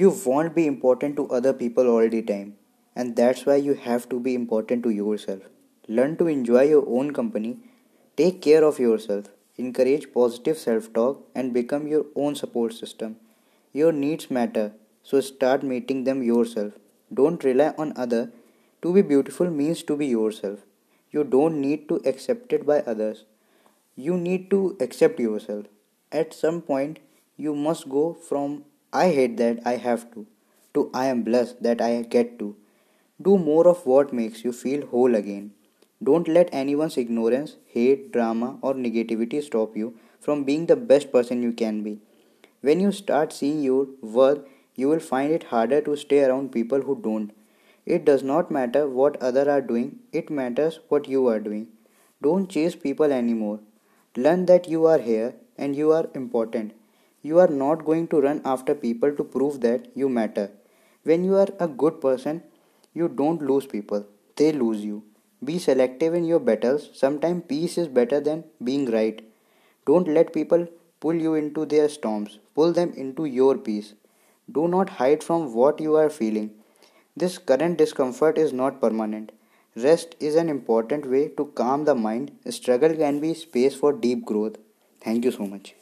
[0.00, 2.56] You won't be important to other people all the time,
[2.96, 5.42] and that's why you have to be important to yourself.
[5.86, 7.58] Learn to enjoy your own company,
[8.16, 9.26] take care of yourself,
[9.58, 13.16] encourage positive self talk, and become your own support system.
[13.74, 16.72] Your needs matter, so start meeting them yourself.
[17.12, 18.28] Don't rely on others.
[18.80, 20.60] To be beautiful means to be yourself.
[21.10, 23.24] You don't need to accept it by others.
[23.94, 25.66] You need to accept yourself.
[26.10, 27.00] At some point,
[27.36, 30.26] you must go from I hate that I have to
[30.74, 32.56] to I am blessed that I get to.
[33.20, 35.52] Do more of what makes you feel whole again.
[36.02, 41.42] Don't let anyone's ignorance, hate, drama, or negativity stop you from being the best person
[41.42, 42.00] you can be.
[42.60, 44.40] When you start seeing your worth,
[44.74, 47.32] you will find it harder to stay around people who don't.
[47.86, 51.68] It does not matter what others are doing, it matters what you are doing.
[52.22, 53.60] Don't chase people anymore.
[54.16, 56.72] Learn that you are here and you are important.
[57.22, 60.50] You are not going to run after people to prove that you matter.
[61.04, 62.42] When you are a good person,
[62.94, 64.06] you don't lose people,
[64.36, 65.04] they lose you.
[65.44, 66.90] Be selective in your battles.
[66.94, 69.22] Sometimes peace is better than being right.
[69.86, 70.66] Don't let people
[71.00, 73.94] pull you into their storms, pull them into your peace.
[74.50, 76.50] Do not hide from what you are feeling.
[77.16, 79.32] This current discomfort is not permanent.
[79.76, 82.32] Rest is an important way to calm the mind.
[82.50, 84.56] Struggle can be space for deep growth.
[85.00, 85.74] Thank you so much.